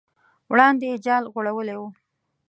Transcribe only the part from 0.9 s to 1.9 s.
یې جال غوړولی و.